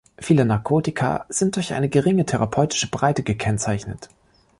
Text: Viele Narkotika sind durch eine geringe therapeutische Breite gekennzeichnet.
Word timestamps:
Viele 0.17 0.45
Narkotika 0.45 1.27
sind 1.29 1.55
durch 1.57 1.73
eine 1.73 1.87
geringe 1.87 2.25
therapeutische 2.25 2.89
Breite 2.89 3.21
gekennzeichnet. 3.21 4.09